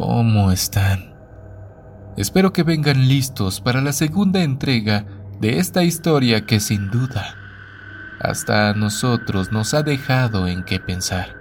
[0.00, 1.12] ¿cómo están?
[2.16, 5.06] Espero que vengan listos para la segunda entrega
[5.40, 7.34] de esta historia que sin duda
[8.20, 11.34] hasta a nosotros nos ha dejado en qué pensar.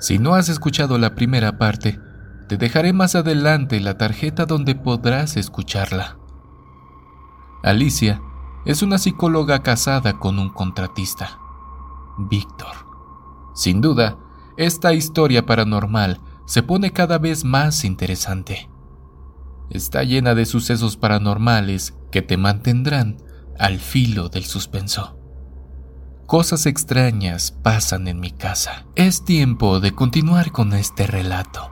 [0.00, 2.00] Si no has escuchado la primera parte,
[2.48, 6.16] te dejaré más adelante la tarjeta donde podrás escucharla.
[7.62, 8.20] Alicia
[8.66, 11.38] es una psicóloga casada con un contratista,
[12.18, 12.74] Víctor.
[13.54, 14.16] Sin duda,
[14.56, 18.68] esta historia paranormal se pone cada vez más interesante.
[19.70, 23.16] Está llena de sucesos paranormales que te mantendrán
[23.58, 25.18] al filo del suspenso.
[26.26, 28.86] Cosas extrañas pasan en mi casa.
[28.94, 31.70] Es tiempo de continuar con este relato.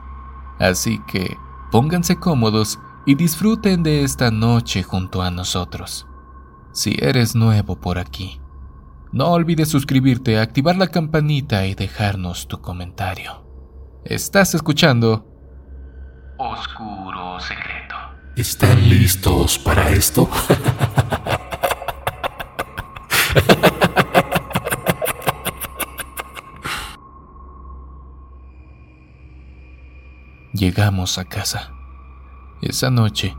[0.59, 1.37] Así que
[1.71, 6.07] pónganse cómodos y disfruten de esta noche junto a nosotros.
[6.71, 8.39] Si eres nuevo por aquí,
[9.11, 13.43] no olvides suscribirte, activar la campanita y dejarnos tu comentario.
[14.05, 15.25] Estás escuchando
[16.37, 17.95] Oscuro Secreto.
[18.35, 20.29] ¿Están listos para esto?
[30.51, 31.71] Llegamos a casa.
[32.61, 33.37] Esa noche,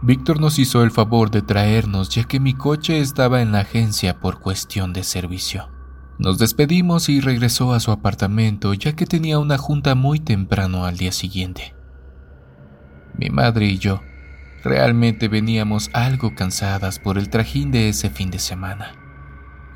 [0.00, 4.20] Víctor nos hizo el favor de traernos ya que mi coche estaba en la agencia
[4.20, 5.73] por cuestión de servicio.
[6.18, 10.96] Nos despedimos y regresó a su apartamento ya que tenía una junta muy temprano al
[10.96, 11.74] día siguiente.
[13.18, 14.00] Mi madre y yo
[14.62, 18.96] realmente veníamos algo cansadas por el trajín de ese fin de semana.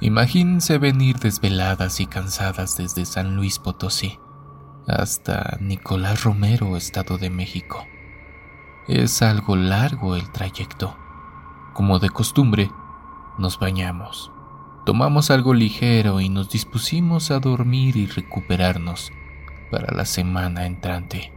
[0.01, 4.19] Imagínense venir desveladas y cansadas desde San Luis Potosí
[4.89, 7.85] hasta Nicolás Romero, Estado de México.
[8.89, 10.97] Es algo largo el trayecto.
[11.75, 12.71] Como de costumbre,
[13.39, 14.33] nos bañamos,
[14.89, 19.13] tomamos algo ligero y nos dispusimos a dormir y recuperarnos
[19.71, 21.31] para la semana entrante.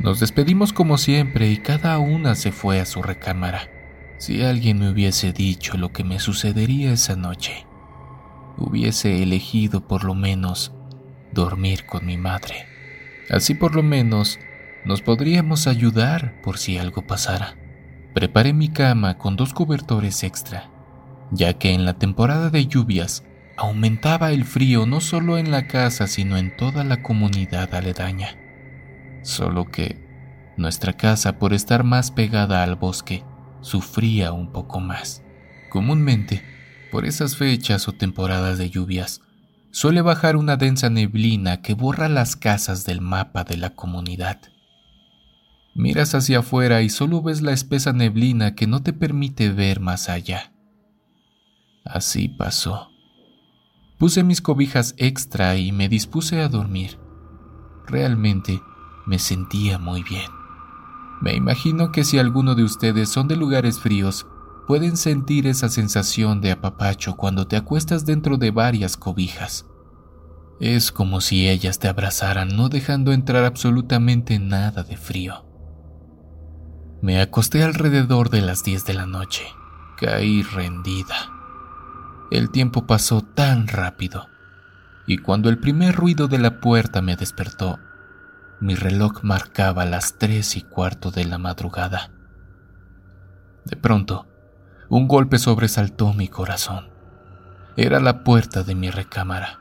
[0.00, 3.70] Nos despedimos como siempre y cada una se fue a su recámara.
[4.18, 7.64] Si alguien me hubiese dicho lo que me sucedería esa noche,
[8.56, 10.72] hubiese elegido por lo menos
[11.32, 12.66] dormir con mi madre.
[13.30, 14.40] Así por lo menos
[14.84, 17.56] nos podríamos ayudar por si algo pasara.
[18.14, 20.72] Preparé mi cama con dos cobertores extra,
[21.30, 23.24] ya que en la temporada de lluvias
[23.56, 28.36] aumentaba el frío no solo en la casa, sino en toda la comunidad aledaña.
[29.22, 30.06] Solo que
[30.56, 33.24] nuestra casa, por estar más pegada al bosque,
[33.60, 35.22] sufría un poco más.
[35.70, 36.42] Comúnmente,
[36.90, 39.20] por esas fechas o temporadas de lluvias,
[39.70, 44.40] suele bajar una densa neblina que borra las casas del mapa de la comunidad.
[45.74, 50.08] Miras hacia afuera y solo ves la espesa neblina que no te permite ver más
[50.08, 50.52] allá.
[51.86, 52.90] Así pasó.
[53.98, 56.98] Puse mis cobijas extra y me dispuse a dormir.
[57.86, 58.60] Realmente
[59.06, 60.30] me sentía muy bien.
[61.20, 64.26] Me imagino que si alguno de ustedes son de lugares fríos,
[64.66, 69.64] pueden sentir esa sensación de apapacho cuando te acuestas dentro de varias cobijas.
[70.60, 75.46] Es como si ellas te abrazaran, no dejando entrar absolutamente nada de frío.
[77.00, 79.44] Me acosté alrededor de las 10 de la noche.
[79.98, 81.35] Caí rendida.
[82.30, 84.28] El tiempo pasó tan rápido,
[85.06, 87.78] y cuando el primer ruido de la puerta me despertó,
[88.58, 92.10] mi reloj marcaba las tres y cuarto de la madrugada.
[93.64, 94.26] De pronto,
[94.88, 96.88] un golpe sobresaltó mi corazón.
[97.76, 99.60] Era la puerta de mi recámara.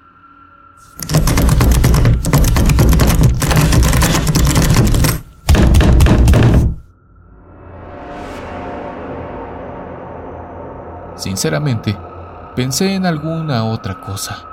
[11.16, 11.97] Sinceramente,
[12.55, 14.47] pensé en alguna otra cosa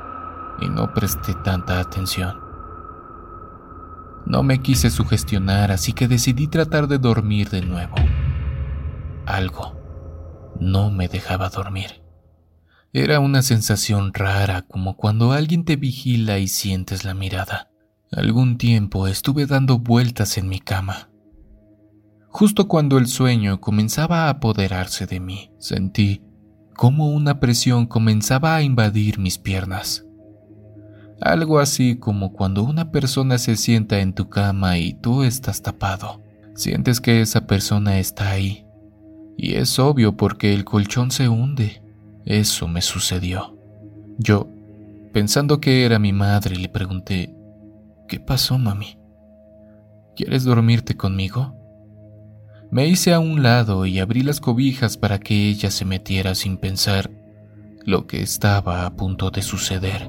[0.61, 2.41] y no presté tanta atención.
[4.27, 7.95] No me quise sugestionar, así que decidí tratar de dormir de nuevo.
[9.27, 9.81] Algo
[10.61, 12.03] no me dejaba dormir.
[12.93, 17.71] Era una sensación rara, como cuando alguien te vigila y sientes la mirada.
[18.11, 21.09] Algún tiempo estuve dando vueltas en mi cama.
[22.29, 26.23] Justo cuando el sueño comenzaba a apoderarse de mí, sentí
[26.77, 30.05] como una presión comenzaba a invadir mis piernas.
[31.21, 36.21] Algo así como cuando una persona se sienta en tu cama y tú estás tapado.
[36.55, 38.67] Sientes que esa persona está ahí.
[39.37, 41.83] Y es obvio porque el colchón se hunde.
[42.25, 43.57] Eso me sucedió.
[44.19, 44.49] Yo,
[45.13, 47.35] pensando que era mi madre, le pregunté,
[48.09, 48.99] ¿qué pasó, mami?
[50.17, 51.55] ¿Quieres dormirte conmigo?
[52.73, 56.57] Me hice a un lado y abrí las cobijas para que ella se metiera sin
[56.57, 57.11] pensar
[57.85, 60.09] lo que estaba a punto de suceder.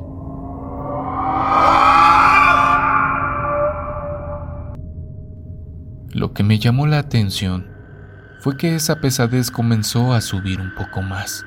[6.13, 7.67] Lo que me llamó la atención
[8.39, 11.45] fue que esa pesadez comenzó a subir un poco más.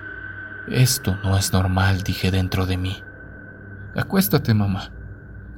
[0.69, 2.95] Esto no es normal, dije dentro de mí.
[3.97, 4.93] Acuéstate, mamá.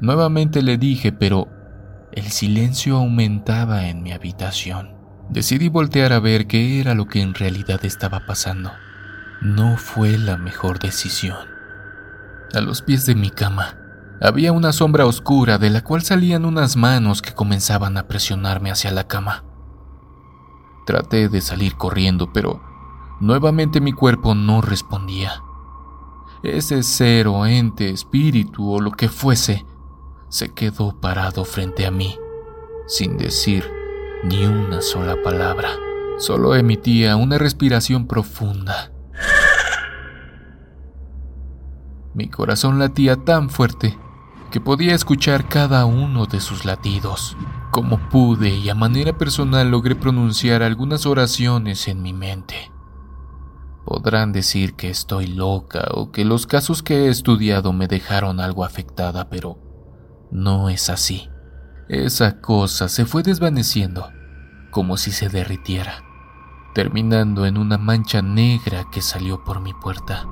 [0.01, 1.49] Nuevamente le dije, pero
[2.13, 4.98] el silencio aumentaba en mi habitación.
[5.31, 8.73] Decidí voltear a ver qué era lo que en realidad estaba pasando.
[9.43, 11.37] No fue la mejor decisión.
[12.55, 13.77] A los pies de mi cama
[14.23, 18.91] había una sombra oscura de la cual salían unas manos que comenzaban a presionarme hacia
[18.91, 19.45] la cama.
[20.87, 22.63] Traté de salir corriendo, pero
[23.21, 25.43] nuevamente mi cuerpo no respondía.
[26.43, 29.67] Ese ser o ente, espíritu o lo que fuese,
[30.31, 32.17] se quedó parado frente a mí,
[32.87, 33.78] sin decir
[34.25, 35.71] ni una sola palabra.
[36.19, 38.93] Solo emitía una respiración profunda
[42.19, 43.97] Mi corazón latía tan fuerte
[44.51, 47.37] que podía escuchar cada uno de sus latidos.
[47.71, 52.73] Como pude y a manera personal logré pronunciar algunas oraciones en mi mente.
[53.85, 58.65] Podrán decir que estoy loca o que los casos que he estudiado me dejaron algo
[58.65, 59.61] afectada, pero
[60.33, 61.29] no es así.
[61.89, 64.13] Esa cosa se fue desvaneciendo,
[64.71, 66.05] como si se derritiera,
[66.75, 70.27] terminando en una mancha negra que salió por mi puerta.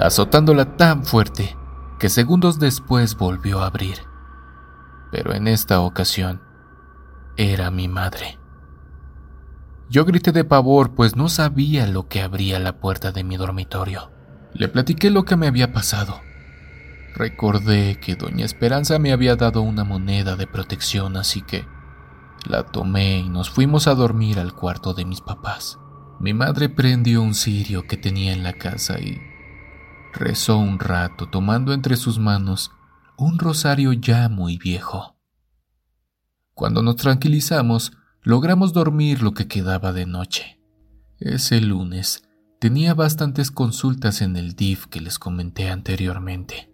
[0.00, 1.56] azotándola tan fuerte
[1.98, 3.98] que segundos después volvió a abrir.
[5.12, 6.40] Pero en esta ocasión
[7.36, 8.38] era mi madre.
[9.88, 14.10] Yo grité de pavor pues no sabía lo que abría la puerta de mi dormitorio.
[14.54, 16.20] Le platiqué lo que me había pasado.
[17.14, 21.66] Recordé que doña Esperanza me había dado una moneda de protección, así que
[22.46, 25.78] la tomé y nos fuimos a dormir al cuarto de mis papás.
[26.20, 29.18] Mi madre prendió un cirio que tenía en la casa y
[30.12, 32.72] Rezó un rato tomando entre sus manos
[33.16, 35.16] un rosario ya muy viejo.
[36.54, 37.92] Cuando nos tranquilizamos,
[38.22, 40.60] logramos dormir lo que quedaba de noche.
[41.18, 42.28] Ese lunes
[42.60, 46.70] tenía bastantes consultas en el DIF que les comenté anteriormente.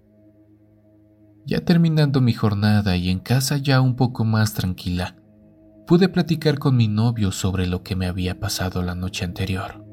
[1.47, 5.15] Ya terminando mi jornada y en casa ya un poco más tranquila,
[5.87, 9.85] pude platicar con mi novio sobre lo que me había pasado la noche anterior.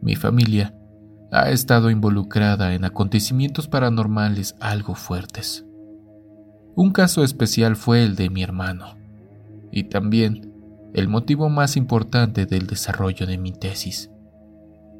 [0.00, 0.72] Mi familia
[1.32, 5.66] ha estado involucrada en acontecimientos paranormales algo fuertes.
[6.76, 8.96] Un caso especial fue el de mi hermano,
[9.72, 10.45] y también
[10.96, 14.10] el motivo más importante del desarrollo de mi tesis.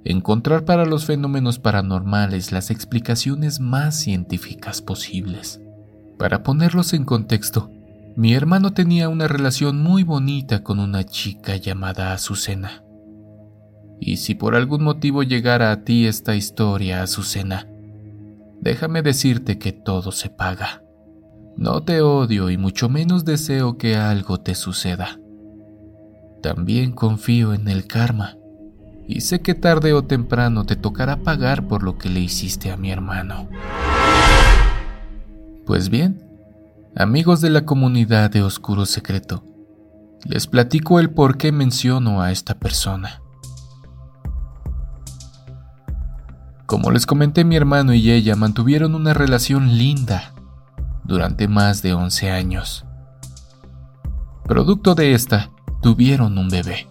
[0.05, 5.59] Encontrar para los fenómenos paranormales las explicaciones más científicas posibles.
[6.19, 7.71] Para ponerlos en contexto,
[8.15, 12.85] mi hermano tenía una relación muy bonita con una chica llamada Azucena.
[13.99, 17.67] Y si por algún motivo llegara a ti esta historia, Azucena,
[18.61, 20.83] déjame decirte que todo se paga.
[21.57, 25.21] No te odio y mucho menos deseo que algo te suceda.
[26.47, 28.37] También confío en el karma
[29.09, 32.77] y sé que tarde o temprano te tocará pagar por lo que le hiciste a
[32.77, 33.49] mi hermano.
[35.67, 36.25] Pues bien,
[36.95, 39.43] amigos de la comunidad de Oscuro Secreto,
[40.25, 43.21] les platico el por qué menciono a esta persona.
[46.67, 50.33] Como les comenté, mi hermano y ella mantuvieron una relación linda
[51.03, 52.87] durante más de 11 años.
[54.45, 55.51] Producto de esta,
[55.83, 56.89] tuvieron un bebé.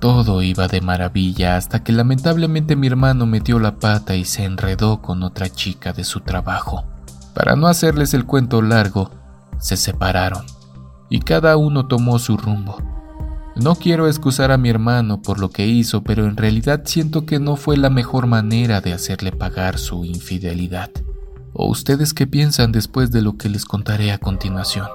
[0.00, 5.02] Todo iba de maravilla hasta que lamentablemente mi hermano metió la pata y se enredó
[5.02, 6.84] con otra chica de su trabajo.
[7.34, 9.10] Para no hacerles el cuento largo,
[9.58, 10.44] se separaron
[11.08, 12.76] y cada uno tomó su rumbo.
[13.56, 17.40] No quiero excusar a mi hermano por lo que hizo, pero en realidad siento que
[17.40, 20.90] no fue la mejor manera de hacerle pagar su infidelidad.
[21.52, 24.86] ¿O ustedes qué piensan después de lo que les contaré a continuación?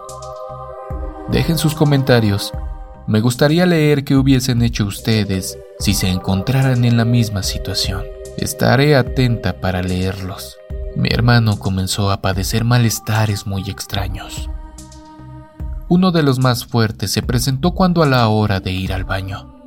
[1.29, 2.53] Dejen sus comentarios.
[3.05, 8.03] Me gustaría leer qué hubiesen hecho ustedes si se encontraran en la misma situación.
[8.37, 10.57] Estaré atenta para leerlos.
[10.95, 14.49] Mi hermano comenzó a padecer malestares muy extraños.
[15.89, 19.63] Uno de los más fuertes se presentó cuando a la hora de ir al baño.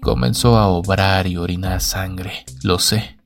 [0.00, 3.18] Comenzó a obrar y orinar sangre, lo sé.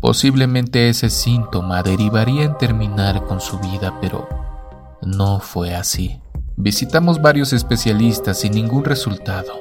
[0.00, 4.28] Posiblemente ese síntoma derivaría en terminar con su vida, pero
[5.00, 6.20] no fue así.
[6.58, 9.60] Visitamos varios especialistas sin ningún resultado.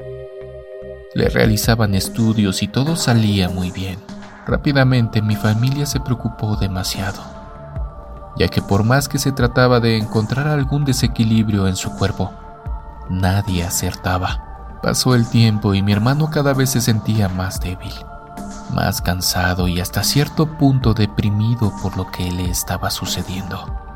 [1.13, 3.97] Le realizaban estudios y todo salía muy bien.
[4.45, 7.37] Rápidamente mi familia se preocupó demasiado
[8.37, 12.31] ya que por más que se trataba de encontrar algún desequilibrio en su cuerpo,
[13.09, 14.79] nadie acertaba.
[14.83, 17.93] Pasó el tiempo y mi hermano cada vez se sentía más débil.
[18.73, 23.86] más cansado y hasta cierto punto deprimido por lo que le estaba sucediendo.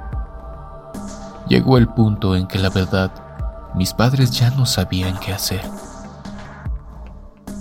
[1.47, 3.11] Llegó el punto en que la verdad,
[3.75, 5.61] mis padres ya no sabían qué hacer.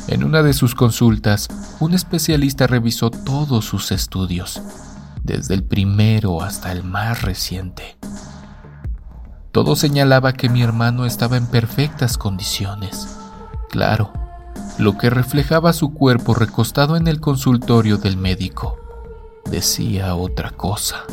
[0.09, 4.61] En una de sus consultas, un especialista revisó todos sus estudios,
[5.23, 7.97] desde el primero hasta el más reciente.
[9.53, 13.17] Todo señalaba que mi hermano estaba en perfectas condiciones.
[13.69, 14.13] Claro,
[14.79, 18.79] lo que reflejaba su cuerpo recostado en el consultorio del médico
[19.51, 21.05] decía otra cosa.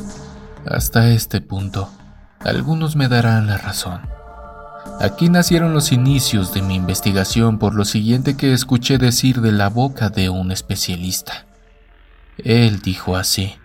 [0.66, 1.90] Hasta este punto,
[2.40, 4.02] algunos me darán la razón.
[5.00, 9.70] Aquí nacieron los inicios de mi investigación por lo siguiente que escuché decir de la
[9.70, 11.46] boca de un especialista.
[12.38, 13.56] Él dijo así,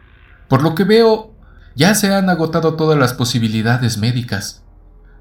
[0.48, 1.34] por lo que veo,
[1.74, 4.62] ya se han agotado todas las posibilidades médicas.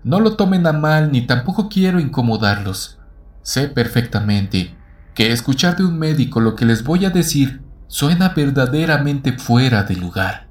[0.03, 2.99] No lo tomen a mal ni tampoco quiero incomodarlos.
[3.41, 4.75] Sé perfectamente
[5.13, 9.95] que escuchar de un médico lo que les voy a decir suena verdaderamente fuera de
[9.95, 10.47] lugar,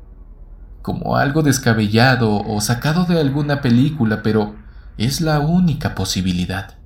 [0.90, 4.56] como algo descabellado o sacado de alguna película, pero
[4.98, 6.78] es la única posibilidad.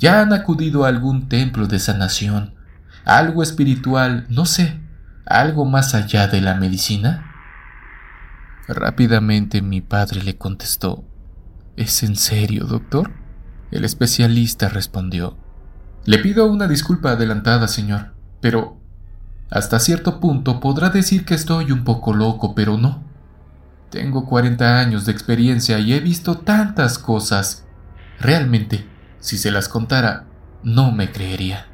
[0.00, 2.56] ¿Ya han acudido a algún templo de sanación,
[3.04, 4.80] algo espiritual, no sé,
[5.24, 7.30] algo más allá de la medicina?
[8.66, 11.04] Rápidamente mi padre le contestó,
[11.76, 13.12] ¿Es en serio, doctor?
[13.70, 15.38] El especialista respondió,
[16.06, 18.75] Le pido una disculpa adelantada, señor, pero
[19.50, 23.02] hasta cierto punto podrá decir que estoy un poco loco, pero no.
[23.90, 27.64] Tengo 40 años de experiencia y he visto tantas cosas.
[28.18, 28.86] Realmente,
[29.20, 30.24] si se las contara,
[30.64, 31.66] no me creería.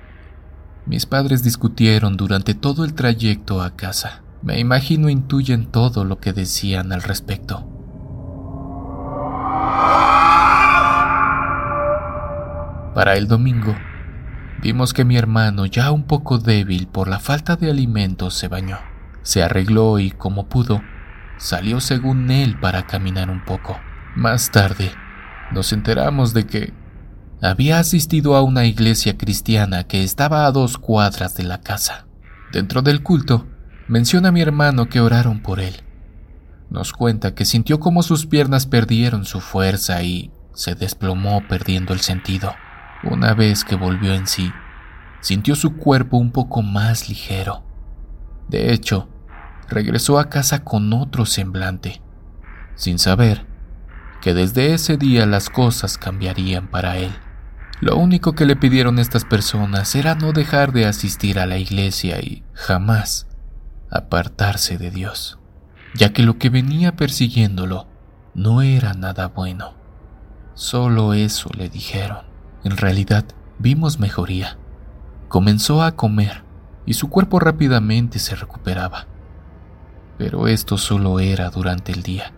[0.85, 4.23] Mis padres discutieron durante todo el trayecto a casa.
[4.43, 7.69] Me imagino intuyen todo lo que decían al respecto.
[12.95, 13.75] Para el domingo,
[14.63, 18.79] vimos que mi hermano, ya un poco débil por la falta de alimentos, se bañó.
[19.23, 20.83] Se arregló y, como pudo,
[21.37, 23.79] salió según él para caminar un poco.
[24.15, 24.93] Más tarde,
[25.53, 26.73] nos enteramos de que
[27.43, 32.07] había asistido a una iglesia cristiana que estaba a dos cuadras de la casa.
[32.53, 33.49] Dentro del culto,
[33.89, 35.83] menciona a mi hermano que oraron por él.
[36.71, 42.01] Nos cuenta que sintió como sus piernas perdieron su fuerza y se desplomó perdiendo el
[42.01, 42.55] sentido.
[43.05, 44.53] Una vez que volvió en sí,
[45.21, 47.65] sintió su cuerpo un poco más ligero.
[48.49, 49.09] De hecho,
[49.69, 52.03] regresó a casa con otro semblante,
[52.75, 53.47] sin saber
[54.21, 57.13] que desde ese día las cosas cambiarían para él.
[57.81, 62.21] Lo único que le pidieron estas personas era no dejar de asistir a la iglesia
[62.21, 63.27] y jamás
[63.91, 65.41] apartarse de Dios,
[65.95, 67.89] ya que lo que venía persiguiéndolo
[68.35, 69.75] no era nada bueno.
[70.55, 72.32] Solo eso le dijeron.
[72.65, 73.25] En realidad,
[73.59, 74.57] vimos mejoría.
[75.29, 76.43] Comenzó a comer
[76.87, 79.07] y su cuerpo rápidamente se recuperaba.
[80.19, 82.33] Pero esto solo era durante el día,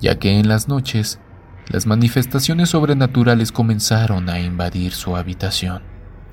[0.00, 1.18] ya que en las noches
[1.68, 5.82] las manifestaciones sobrenaturales comenzaron a invadir su habitación.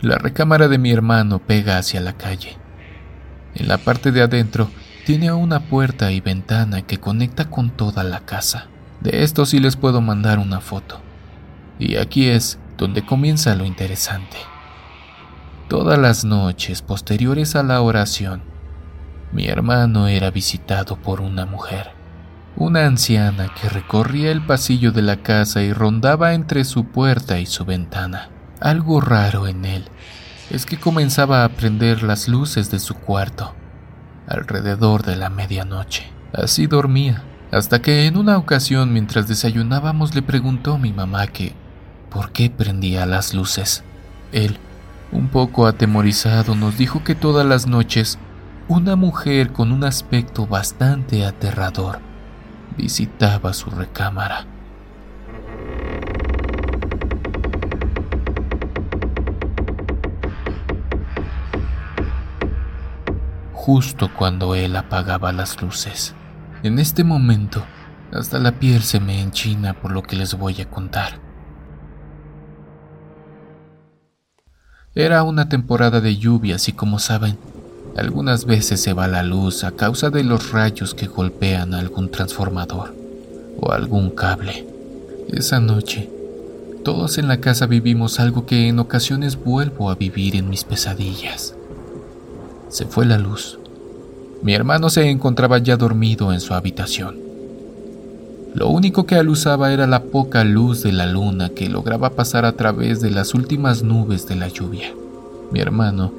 [0.01, 2.57] La recámara de mi hermano pega hacia la calle.
[3.55, 4.69] En la parte de adentro
[5.05, 8.67] tiene una puerta y ventana que conecta con toda la casa.
[8.99, 11.01] De esto sí les puedo mandar una foto.
[11.79, 14.37] Y aquí es donde comienza lo interesante.
[15.67, 18.41] Todas las noches posteriores a la oración,
[19.31, 21.91] mi hermano era visitado por una mujer,
[22.55, 27.45] una anciana que recorría el pasillo de la casa y rondaba entre su puerta y
[27.45, 28.29] su ventana.
[28.61, 29.85] Algo raro en él
[30.49, 33.53] es que comenzaba a prender las luces de su cuarto
[34.27, 36.11] alrededor de la medianoche.
[36.33, 41.53] Así dormía, hasta que en una ocasión mientras desayunábamos le preguntó a mi mamá que
[42.09, 43.83] por qué prendía las luces.
[44.31, 44.57] Él,
[45.11, 48.17] un poco atemorizado, nos dijo que todas las noches
[48.69, 51.99] una mujer con un aspecto bastante aterrador
[52.75, 54.45] visitaba su recámara.
[63.53, 66.13] Justo cuando él apagaba las luces.
[66.63, 67.63] En este momento,
[68.13, 71.26] hasta la piel se me enchina por lo que les voy a contar.
[74.97, 77.37] Era una temporada de lluvias y como saben,
[77.95, 82.95] algunas veces se va la luz a causa de los rayos que golpean algún transformador
[83.61, 84.65] o algún cable.
[85.31, 86.09] Esa noche,
[86.83, 91.53] todos en la casa vivimos algo que en ocasiones vuelvo a vivir en mis pesadillas.
[92.69, 93.59] Se fue la luz.
[94.41, 97.26] Mi hermano se encontraba ya dormido en su habitación.
[98.57, 102.53] Lo único que alusaba era la poca luz de la luna que lograba pasar a
[102.53, 104.95] través de las últimas nubes de la lluvia.
[105.51, 106.11] Mi hermano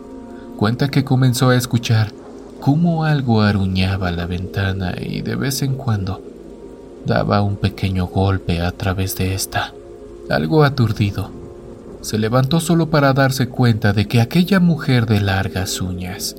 [0.57, 2.13] Cuenta que comenzó a escuchar
[2.61, 6.23] cómo algo aruñaba la ventana y de vez en cuando
[7.07, 9.75] daba un pequeño golpe a través de esta.
[10.31, 11.33] Algo aturdido,
[12.03, 16.37] se levantó solo para darse cuenta de que aquella mujer de largas uñas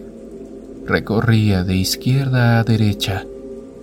[0.86, 3.26] recorría de izquierda a derecha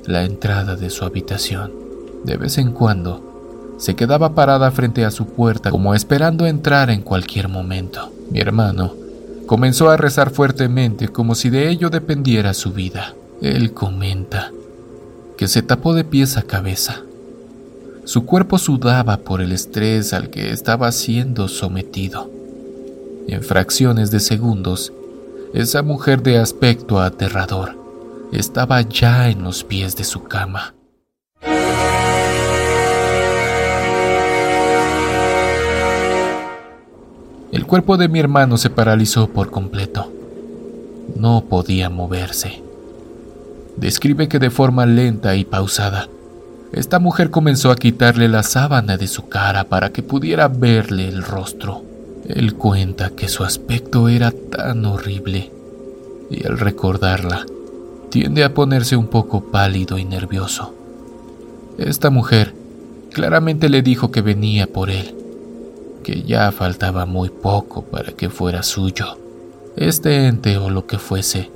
[0.06, 1.86] la entrada de su habitación.
[2.26, 7.02] De vez en cuando, se quedaba parada frente a su puerta como esperando entrar en
[7.02, 8.12] cualquier momento.
[8.30, 8.95] Mi hermano
[9.47, 13.14] comenzó a rezar fuertemente como si de ello dependiera su vida.
[13.40, 14.50] Él comenta
[15.38, 17.02] que se tapó de pies a cabeza.
[18.04, 22.28] Su cuerpo sudaba por el estrés al que estaba siendo sometido.
[23.28, 24.92] En fracciones de segundos,
[25.54, 27.76] esa mujer de aspecto aterrador
[28.33, 30.75] estaba ya en los pies de su cama.
[37.66, 40.12] El cuerpo de mi hermano se paralizó por completo.
[41.16, 42.62] No podía moverse.
[43.76, 46.08] Describe que de forma lenta y pausada,
[46.73, 51.25] esta mujer comenzó a quitarle la sábana de su cara para que pudiera verle el
[51.25, 51.82] rostro.
[52.28, 55.50] Él cuenta que su aspecto era tan horrible
[56.30, 57.46] y al recordarla,
[58.11, 60.73] tiende a ponerse un poco pálido y nervioso.
[61.78, 62.54] Esta mujer
[63.12, 65.16] claramente le dijo que venía por él,
[66.07, 69.19] que ya faltaba muy poco para que fuera suyo.
[69.75, 71.51] Este ente o lo que fuese,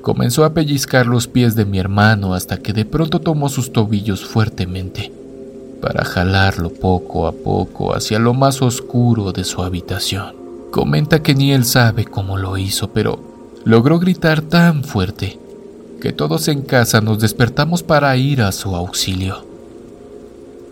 [0.00, 4.24] comenzó a pellizcar los pies de mi hermano hasta que de pronto tomó sus tobillos
[4.24, 5.12] fuertemente
[5.82, 10.34] para jalarlo poco a poco hacia lo más oscuro de su habitación.
[10.70, 13.20] Comenta que ni él sabe cómo lo hizo, pero
[13.66, 15.38] logró gritar tan fuerte
[16.00, 19.47] que todos en casa nos despertamos para ir a su auxilio.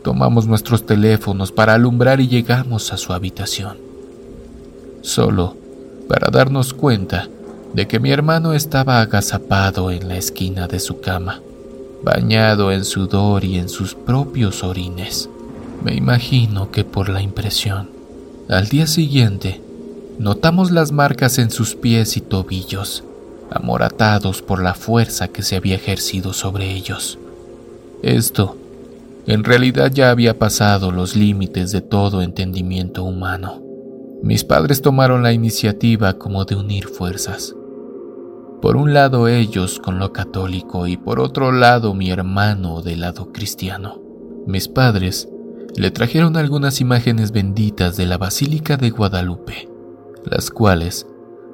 [0.07, 3.77] Tomamos nuestros teléfonos para alumbrar y llegamos a su habitación.
[5.03, 5.57] Solo
[6.09, 7.29] para darnos cuenta
[7.75, 11.41] de que mi hermano estaba agazapado en la esquina de su cama,
[12.05, 15.29] bañado en sudor y en sus propios orines.
[15.83, 17.91] Me imagino que por la impresión.
[18.49, 19.61] Al día siguiente,
[20.21, 23.03] notamos las marcas en sus pies y tobillos,
[23.51, 27.19] amoratados por la fuerza que se había ejercido sobre ellos.
[28.05, 28.57] Esto,
[29.27, 33.63] en realidad ya había pasado los límites de todo entendimiento humano.
[34.23, 37.55] Mis padres tomaron la iniciativa como de unir fuerzas.
[38.63, 43.33] Por un lado ellos con lo católico y por otro lado mi hermano del lado
[43.33, 44.01] cristiano.
[44.47, 45.29] Mis padres
[45.77, 49.69] le trajeron algunas imágenes benditas de la Basílica de Guadalupe,
[50.25, 51.07] las cuales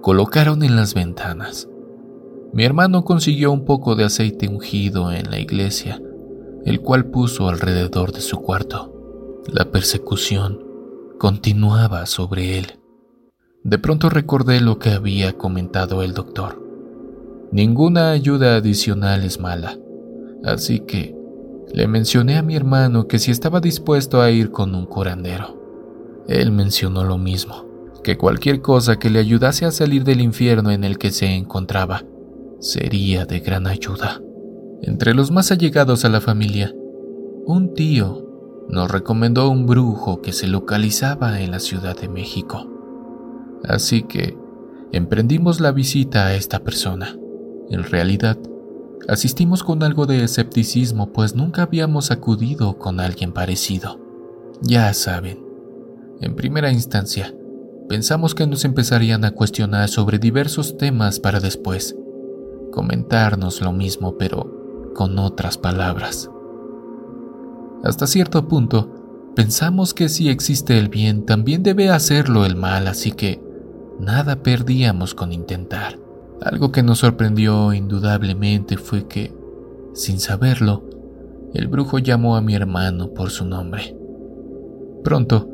[0.02, 1.68] colocaron en las ventanas.
[2.52, 6.00] Mi hermano consiguió un poco de aceite ungido en la iglesia,
[6.64, 9.42] el cual puso alrededor de su cuarto.
[9.52, 10.64] La persecución
[11.18, 12.78] continuaba sobre él.
[13.64, 16.60] De pronto recordé lo que había comentado el doctor.
[17.52, 19.78] Ninguna ayuda adicional es mala,
[20.44, 21.14] así que
[21.72, 25.60] le mencioné a mi hermano que si estaba dispuesto a ir con un curandero.
[26.28, 27.66] Él mencionó lo mismo,
[28.02, 32.04] que cualquier cosa que le ayudase a salir del infierno en el que se encontraba
[32.58, 34.20] sería de gran ayuda.
[34.82, 36.74] Entre los más allegados a la familia,
[37.46, 38.28] un tío
[38.68, 42.68] nos recomendó un brujo que se localizaba en la Ciudad de México.
[43.62, 44.36] Así que
[44.90, 47.16] emprendimos la visita a esta persona.
[47.70, 48.38] En realidad,
[49.08, 54.00] asistimos con algo de escepticismo pues nunca habíamos acudido con alguien parecido.
[54.62, 55.44] Ya saben,
[56.20, 57.32] en primera instancia,
[57.88, 61.96] pensamos que nos empezarían a cuestionar sobre diversos temas para después
[62.72, 64.61] comentarnos lo mismo, pero
[64.94, 66.30] con otras palabras.
[67.84, 68.88] Hasta cierto punto,
[69.34, 73.42] pensamos que si existe el bien, también debe hacerlo el mal, así que
[73.98, 75.98] nada perdíamos con intentar.
[76.40, 79.34] Algo que nos sorprendió indudablemente fue que,
[79.94, 80.84] sin saberlo,
[81.54, 83.96] el brujo llamó a mi hermano por su nombre.
[85.04, 85.48] Pronto,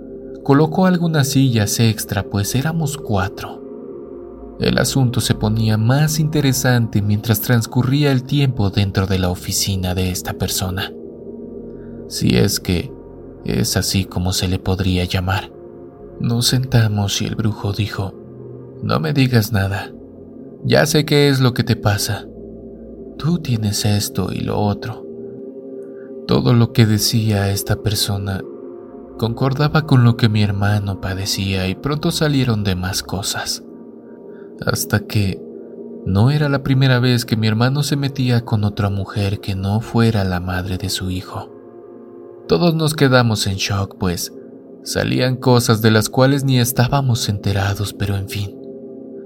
[0.45, 3.68] colocó algunas sillas extra, pues éramos cuatro.
[4.61, 10.11] El asunto se ponía más interesante mientras transcurría el tiempo dentro de la oficina de
[10.11, 10.93] esta persona.
[12.09, 12.93] Si es que
[13.45, 15.53] es así como se le podría llamar.
[16.19, 18.13] Nos sentamos y el brujo dijo,
[18.83, 19.93] No me digas nada.
[20.65, 22.27] Ya sé qué es lo que te pasa.
[23.17, 25.07] Tú tienes esto y lo otro.
[26.27, 28.43] Todo lo que decía esta persona
[29.19, 33.63] concordaba con lo que mi hermano padecía y pronto salieron de más cosas
[34.65, 35.41] hasta que
[36.07, 39.81] no era la primera vez que mi hermano se metía con otra mujer que no
[39.81, 41.51] fuera la madre de su hijo.
[42.49, 44.33] Todos nos quedamos en shock, pues
[44.85, 48.55] salían cosas de las cuales ni estábamos enterados, pero en fin,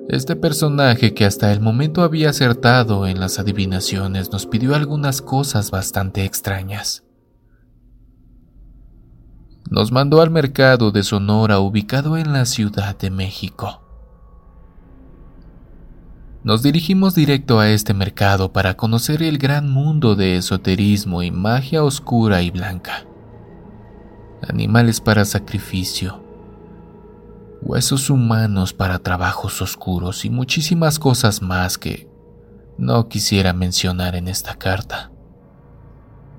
[0.08, 5.70] Este personaje que hasta el momento había acertado en las adivinaciones nos pidió algunas cosas
[5.70, 7.04] bastante extrañas.
[9.70, 13.81] Nos mandó al mercado de Sonora ubicado en la Ciudad de México.
[16.44, 21.84] Nos dirigimos directo a este mercado para conocer el gran mundo de esoterismo y magia
[21.84, 23.06] oscura y blanca.
[24.48, 26.20] Animales para sacrificio,
[27.60, 32.08] huesos humanos para trabajos oscuros y muchísimas cosas más que
[32.76, 35.12] no quisiera mencionar en esta carta.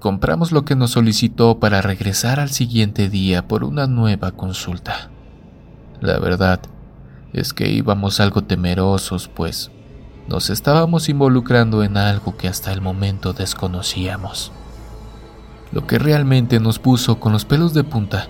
[0.01, 5.11] Compramos lo que nos solicitó para regresar al siguiente día por una nueva consulta.
[6.01, 6.59] La verdad
[7.31, 9.71] es que íbamos algo temerosos, pues
[10.27, 14.51] nos estábamos involucrando en algo que hasta el momento desconocíamos.
[15.71, 18.27] Lo que realmente nos puso con los pelos de punta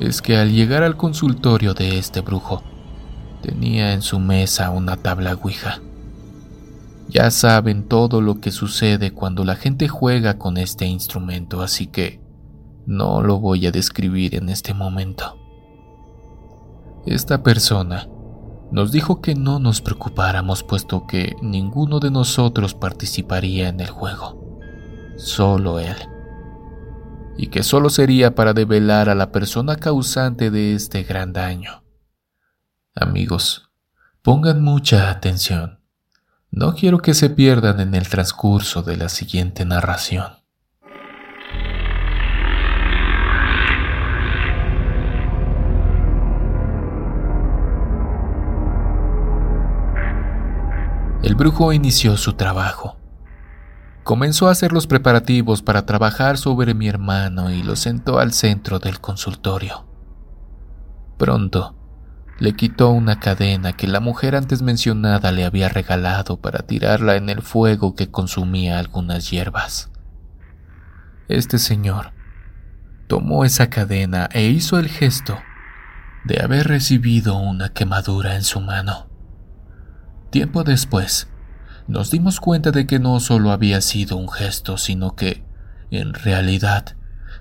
[0.00, 2.62] es que al llegar al consultorio de este brujo,
[3.42, 5.80] tenía en su mesa una tabla Ouija.
[7.08, 12.20] Ya saben todo lo que sucede cuando la gente juega con este instrumento, así que
[12.86, 15.36] no lo voy a describir en este momento.
[17.06, 18.08] Esta persona
[18.70, 24.60] nos dijo que no nos preocupáramos puesto que ninguno de nosotros participaría en el juego,
[25.16, 25.96] solo él,
[27.36, 31.84] y que solo sería para develar a la persona causante de este gran daño.
[32.94, 33.70] Amigos,
[34.22, 35.80] pongan mucha atención,
[36.50, 40.37] no quiero que se pierdan en el transcurso de la siguiente narración.
[51.22, 52.96] El brujo inició su trabajo.
[54.04, 58.78] Comenzó a hacer los preparativos para trabajar sobre mi hermano y lo sentó al centro
[58.78, 59.86] del consultorio.
[61.18, 61.74] Pronto,
[62.38, 67.28] le quitó una cadena que la mujer antes mencionada le había regalado para tirarla en
[67.28, 69.90] el fuego que consumía algunas hierbas.
[71.26, 72.12] Este señor
[73.08, 75.36] tomó esa cadena e hizo el gesto
[76.24, 79.07] de haber recibido una quemadura en su mano.
[80.30, 81.28] Tiempo después,
[81.86, 85.42] nos dimos cuenta de que no solo había sido un gesto, sino que,
[85.90, 86.96] en realidad,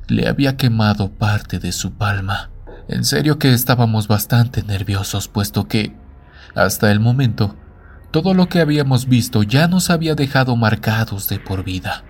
[0.07, 2.49] le había quemado parte de su palma.
[2.87, 5.97] En serio que estábamos bastante nerviosos, puesto que,
[6.55, 7.57] hasta el momento,
[8.11, 12.05] todo lo que habíamos visto ya nos había dejado marcados de por vida.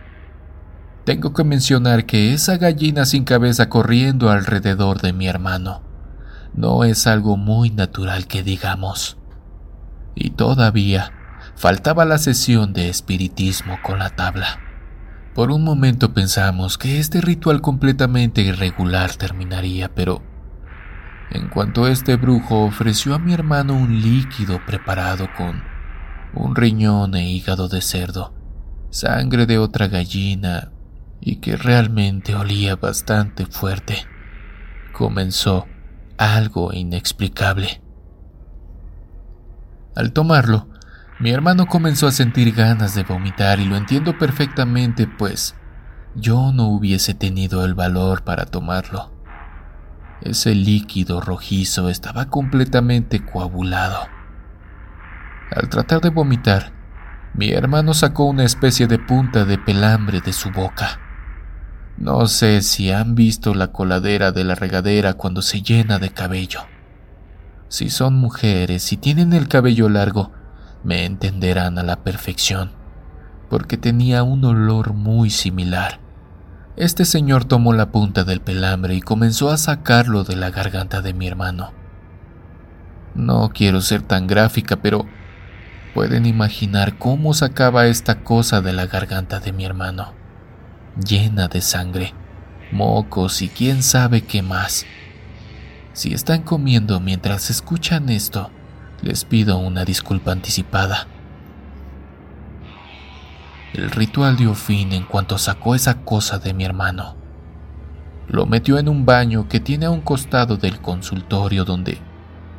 [1.06, 5.82] Tengo que mencionar que esa gallina sin cabeza corriendo alrededor de mi hermano
[6.54, 9.16] no es algo muy natural que digamos.
[10.19, 11.13] Y todavía
[11.56, 14.60] faltaba la sesión de espiritismo con la tabla.
[15.36, 20.23] Por un momento pensamos que este ritual completamente irregular terminaría, pero
[21.30, 25.62] en cuanto este brujo ofreció a mi hermano un líquido preparado con
[26.34, 28.34] un riñón e hígado de cerdo,
[28.89, 30.71] sangre de otra gallina
[31.21, 34.08] y que realmente olía bastante fuerte,
[34.93, 35.67] comenzó
[36.17, 37.82] algo inexplicable.
[39.98, 40.70] Al tomarlo,
[41.20, 45.56] mi hermano comenzó a sentir ganas de vomitar y lo entiendo perfectamente, pues
[46.14, 49.12] yo no hubiese tenido el valor para tomarlo.
[50.22, 54.08] Ese líquido rojizo estaba completamente coagulado.
[55.50, 56.74] Al tratar de vomitar,
[57.34, 61.00] mi hermano sacó una especie de punta de pelambre de su boca.
[61.98, 66.68] No sé si han visto la coladera de la regadera cuando se llena de cabello.
[67.69, 70.32] Si son mujeres y tienen el cabello largo,
[70.84, 72.71] me entenderán a la perfección,
[73.49, 75.99] porque tenía un olor muy similar.
[76.77, 81.13] Este señor tomó la punta del pelambre y comenzó a sacarlo de la garganta de
[81.13, 81.73] mi hermano.
[83.15, 85.06] No quiero ser tan gráfica, pero
[85.93, 90.13] pueden imaginar cómo sacaba esta cosa de la garganta de mi hermano,
[91.03, 92.13] llena de sangre,
[92.71, 94.86] mocos y quién sabe qué más.
[95.98, 98.52] Si están comiendo mientras escuchan esto,
[99.02, 101.08] les pido una disculpa anticipada.
[103.74, 107.16] El ritual dio fin en cuanto sacó esa cosa de mi hermano.
[108.28, 111.98] Lo metió en un baño que tiene a un costado del consultorio donde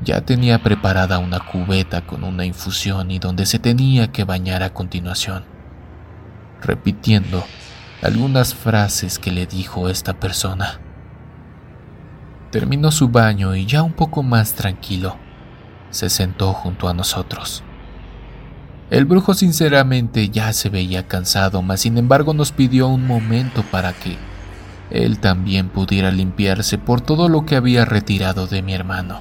[0.02, 4.74] ya tenía preparada una cubeta con una infusión y donde se tenía que bañar a
[4.74, 5.44] continuación,
[6.60, 7.44] repitiendo
[8.02, 10.80] algunas frases que le dijo esta persona.
[12.50, 15.16] Terminó su baño y ya un poco más tranquilo,
[15.90, 17.62] se sentó junto a nosotros.
[18.90, 23.92] El brujo sinceramente ya se veía cansado, mas sin embargo nos pidió un momento para
[23.92, 24.16] que
[24.90, 29.20] él también pudiera limpiarse por todo lo que había retirado de mi hermano.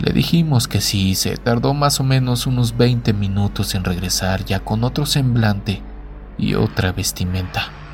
[0.00, 4.60] Le dijimos que sí, se tardó más o menos unos 20 minutos en regresar ya
[4.60, 5.82] con otro semblante
[6.36, 7.87] y otra vestimenta.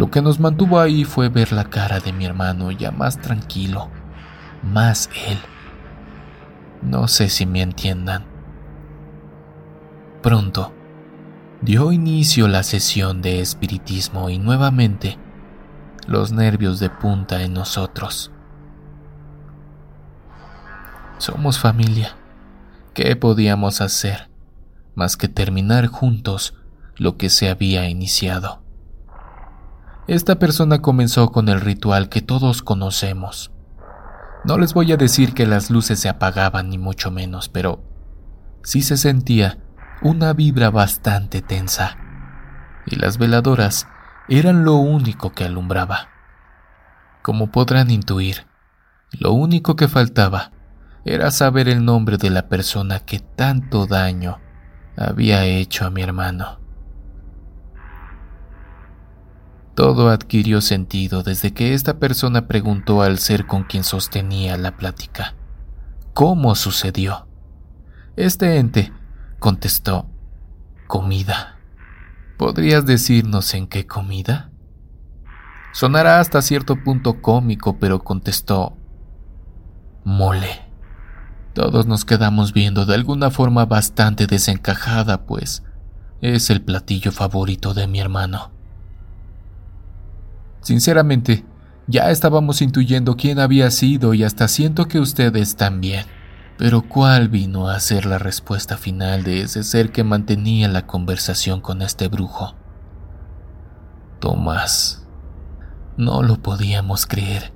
[0.00, 3.90] Lo que nos mantuvo ahí fue ver la cara de mi hermano ya más tranquilo,
[4.62, 5.36] más él.
[6.80, 8.24] No sé si me entiendan.
[10.22, 10.72] Pronto,
[11.60, 15.18] dio inicio la sesión de espiritismo y nuevamente
[16.06, 18.32] los nervios de punta en nosotros.
[21.18, 22.16] Somos familia.
[22.94, 24.30] ¿Qué podíamos hacer
[24.94, 26.54] más que terminar juntos
[26.96, 28.62] lo que se había iniciado?
[30.10, 33.52] Esta persona comenzó con el ritual que todos conocemos.
[34.44, 37.84] No les voy a decir que las luces se apagaban ni mucho menos, pero
[38.64, 39.58] sí se sentía
[40.02, 41.96] una vibra bastante tensa,
[42.86, 43.86] y las veladoras
[44.28, 46.08] eran lo único que alumbraba.
[47.22, 48.48] Como podrán intuir,
[49.12, 50.50] lo único que faltaba
[51.04, 54.40] era saber el nombre de la persona que tanto daño
[54.96, 56.59] había hecho a mi hermano.
[59.80, 65.34] Todo adquirió sentido desde que esta persona preguntó al ser con quien sostenía la plática.
[66.12, 67.26] ¿Cómo sucedió?
[68.14, 68.92] Este ente
[69.38, 70.10] contestó,
[70.86, 71.60] comida.
[72.36, 74.50] ¿Podrías decirnos en qué comida?
[75.72, 78.76] Sonará hasta cierto punto cómico, pero contestó,
[80.04, 80.60] mole.
[81.54, 85.62] Todos nos quedamos viendo de alguna forma bastante desencajada, pues
[86.20, 88.59] es el platillo favorito de mi hermano.
[90.62, 91.44] Sinceramente,
[91.86, 96.04] ya estábamos intuyendo quién había sido y hasta siento que ustedes también.
[96.58, 101.60] Pero ¿cuál vino a ser la respuesta final de ese ser que mantenía la conversación
[101.60, 102.54] con este brujo?
[104.20, 105.06] Tomás.
[105.96, 107.54] No lo podíamos creer,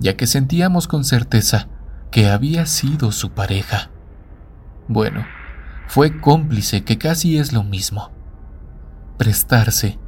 [0.00, 1.68] ya que sentíamos con certeza
[2.10, 3.90] que había sido su pareja.
[4.88, 5.24] Bueno,
[5.86, 8.10] fue cómplice, que casi es lo mismo.
[9.18, 9.98] Prestarse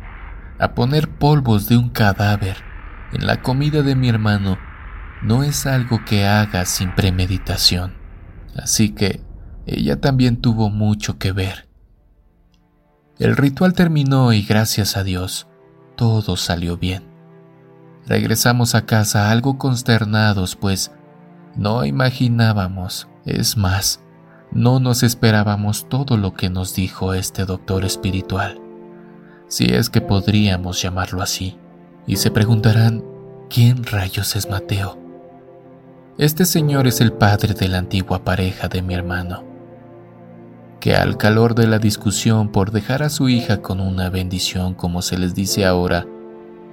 [0.58, 2.68] a poner polvos de un cadáver
[3.12, 4.58] en la comida de mi hermano
[5.22, 7.94] no es algo que haga sin premeditación.
[8.54, 9.22] Así que
[9.66, 11.68] ella también tuvo mucho que ver.
[13.18, 15.48] El ritual terminó y gracias a Dios,
[15.96, 17.08] todo salió bien.
[18.06, 20.92] Regresamos a casa algo consternados, pues
[21.56, 24.00] no imaginábamos, es más,
[24.52, 28.60] no nos esperábamos todo lo que nos dijo este doctor espiritual,
[29.48, 31.58] si es que podríamos llamarlo así,
[32.06, 33.04] y se preguntarán,
[33.50, 34.98] ¿quién rayos es Mateo?
[36.18, 39.44] Este señor es el padre de la antigua pareja de mi hermano,
[40.80, 45.02] que al calor de la discusión por dejar a su hija con una bendición como
[45.02, 46.06] se les dice ahora,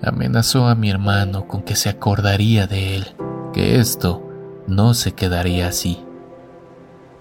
[0.03, 3.05] amenazó a mi hermano con que se acordaría de él,
[3.53, 4.21] que esto
[4.67, 5.99] no se quedaría así.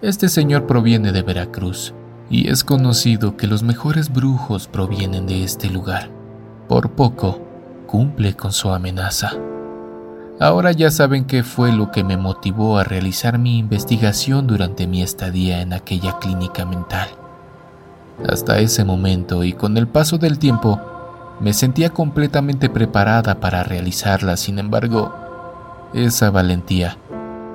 [0.02, 1.94] Este señor proviene de Veracruz
[2.30, 6.10] y es conocido que los mejores brujos provienen de este lugar.
[6.68, 7.40] Por poco,
[7.86, 9.32] cumple con su amenaza.
[10.40, 15.02] Ahora ya saben qué fue lo que me motivó a realizar mi investigación durante mi
[15.02, 17.08] estadía en aquella clínica mental.
[18.28, 20.80] Hasta ese momento y con el paso del tiempo,
[21.40, 25.14] me sentía completamente preparada para realizarla, sin embargo,
[25.92, 26.96] esa valentía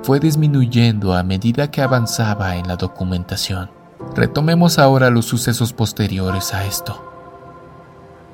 [0.02, 3.79] fue disminuyendo a medida que avanzaba en la documentación.
[4.14, 7.04] Retomemos ahora los sucesos posteriores a esto.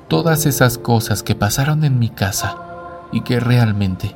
[0.07, 2.57] Todas esas cosas que pasaron en mi casa
[3.11, 4.15] y que realmente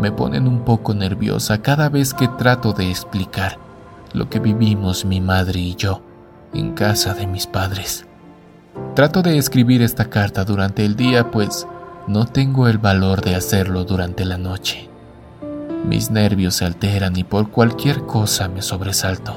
[0.00, 3.58] me ponen un poco nerviosa cada vez que trato de explicar
[4.12, 6.02] lo que vivimos mi madre y yo
[6.52, 8.06] en casa de mis padres.
[8.94, 11.66] Trato de escribir esta carta durante el día pues
[12.06, 14.88] no tengo el valor de hacerlo durante la noche.
[15.84, 19.34] Mis nervios se alteran y por cualquier cosa me sobresalto.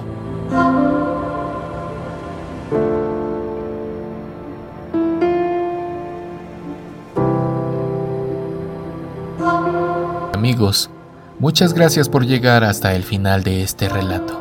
[10.62, 10.92] Amigos,
[11.40, 14.40] muchas gracias por llegar hasta el final de este relato.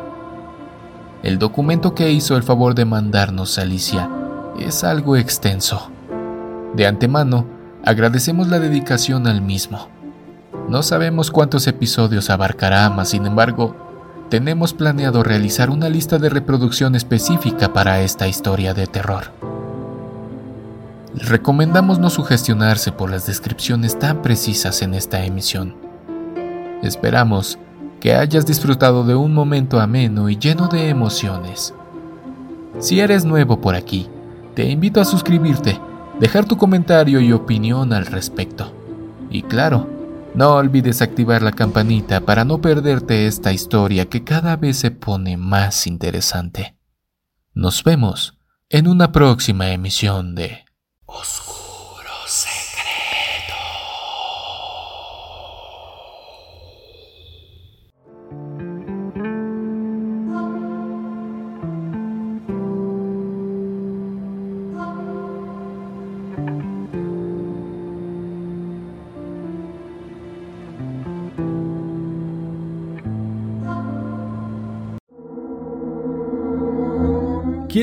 [1.23, 4.07] El documento que hizo el favor de mandarnos Alicia
[4.59, 5.91] es algo extenso.
[6.75, 7.47] De antemano,
[7.87, 9.89] agradecemos la dedicación al mismo.
[10.69, 13.75] No sabemos cuántos episodios abarcará, mas sin embargo,
[14.29, 19.33] tenemos planeado realizar una lista de reproducción específica para esta historia de terror.
[21.15, 25.89] Recomendamos no sugestionarse por las descripciones tan precisas en esta emisión.
[26.83, 27.59] Esperamos
[28.01, 31.75] que hayas disfrutado de un momento ameno y lleno de emociones.
[32.79, 34.09] Si eres nuevo por aquí,
[34.55, 35.79] te invito a suscribirte,
[36.19, 38.73] dejar tu comentario y opinión al respecto.
[39.31, 39.87] Y claro,
[40.33, 45.37] No olvides activar la campanita para no perderte esta historia que cada vez se pone
[45.37, 46.77] más interesante.
[47.53, 48.39] Nos vemos
[48.69, 50.65] en una próxima emisión de
[51.05, 51.60] Oscuro